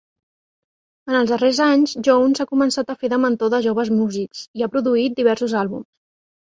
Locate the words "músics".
4.01-4.45